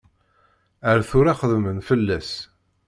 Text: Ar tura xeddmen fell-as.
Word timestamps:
Ar 0.89 0.99
tura 1.09 1.33
xeddmen 1.39 1.79
fell-as. 1.87 2.29